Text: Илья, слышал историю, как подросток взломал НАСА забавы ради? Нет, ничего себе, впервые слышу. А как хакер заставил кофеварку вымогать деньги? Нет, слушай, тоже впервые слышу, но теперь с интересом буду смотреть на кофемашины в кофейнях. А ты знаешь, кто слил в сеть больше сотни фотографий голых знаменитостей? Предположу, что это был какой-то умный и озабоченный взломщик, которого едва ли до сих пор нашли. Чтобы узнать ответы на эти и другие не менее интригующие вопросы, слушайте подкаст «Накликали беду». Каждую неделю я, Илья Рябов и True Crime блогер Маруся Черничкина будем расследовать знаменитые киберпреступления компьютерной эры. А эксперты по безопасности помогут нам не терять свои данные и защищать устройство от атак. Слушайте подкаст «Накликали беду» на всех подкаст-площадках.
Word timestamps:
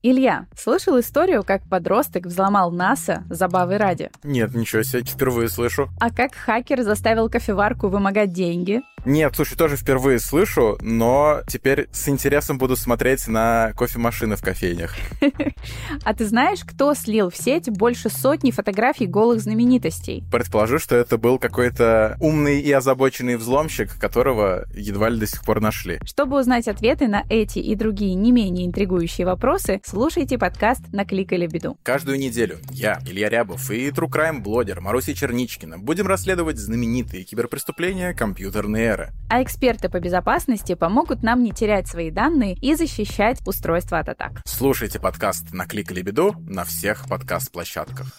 Илья, 0.00 0.46
слышал 0.56 1.00
историю, 1.00 1.42
как 1.42 1.68
подросток 1.68 2.26
взломал 2.26 2.70
НАСА 2.70 3.24
забавы 3.30 3.78
ради? 3.78 4.10
Нет, 4.22 4.54
ничего 4.54 4.84
себе, 4.84 5.02
впервые 5.02 5.48
слышу. 5.48 5.88
А 5.98 6.10
как 6.14 6.36
хакер 6.36 6.82
заставил 6.82 7.28
кофеварку 7.28 7.88
вымогать 7.88 8.32
деньги? 8.32 8.82
Нет, 9.04 9.32
слушай, 9.34 9.56
тоже 9.56 9.76
впервые 9.76 10.20
слышу, 10.20 10.78
но 10.82 11.40
теперь 11.48 11.88
с 11.90 12.08
интересом 12.08 12.58
буду 12.58 12.76
смотреть 12.76 13.26
на 13.26 13.72
кофемашины 13.76 14.36
в 14.36 14.42
кофейнях. 14.42 14.94
А 16.04 16.14
ты 16.14 16.26
знаешь, 16.26 16.60
кто 16.64 16.94
слил 16.94 17.30
в 17.30 17.36
сеть 17.36 17.68
больше 17.68 18.08
сотни 18.08 18.50
фотографий 18.50 19.06
голых 19.06 19.40
знаменитостей? 19.40 20.24
Предположу, 20.30 20.78
что 20.78 20.96
это 20.96 21.18
был 21.18 21.38
какой-то 21.38 22.16
умный 22.20 22.60
и 22.60 22.70
озабоченный 22.72 23.36
взломщик, 23.36 23.98
которого 23.98 24.64
едва 24.74 25.08
ли 25.08 25.18
до 25.18 25.26
сих 25.26 25.44
пор 25.44 25.60
нашли. 25.60 25.98
Чтобы 26.04 26.38
узнать 26.38 26.68
ответы 26.68 27.08
на 27.08 27.24
эти 27.28 27.58
и 27.58 27.74
другие 27.74 28.14
не 28.14 28.32
менее 28.32 28.66
интригующие 28.66 29.26
вопросы, 29.26 29.80
слушайте 29.88 30.36
подкаст 30.36 30.82
«Накликали 30.92 31.46
беду». 31.46 31.78
Каждую 31.82 32.18
неделю 32.18 32.58
я, 32.70 33.00
Илья 33.06 33.30
Рябов 33.30 33.70
и 33.70 33.88
True 33.88 34.10
Crime 34.10 34.40
блогер 34.40 34.82
Маруся 34.82 35.14
Черничкина 35.14 35.78
будем 35.78 36.06
расследовать 36.06 36.58
знаменитые 36.58 37.24
киберпреступления 37.24 38.12
компьютерной 38.12 38.82
эры. 38.82 39.12
А 39.30 39.42
эксперты 39.42 39.88
по 39.88 39.98
безопасности 39.98 40.74
помогут 40.74 41.22
нам 41.22 41.42
не 41.42 41.52
терять 41.52 41.88
свои 41.88 42.10
данные 42.10 42.54
и 42.54 42.74
защищать 42.74 43.38
устройство 43.46 43.98
от 43.98 44.10
атак. 44.10 44.42
Слушайте 44.44 45.00
подкаст 45.00 45.54
«Накликали 45.54 46.02
беду» 46.02 46.34
на 46.46 46.64
всех 46.64 47.08
подкаст-площадках. 47.08 48.12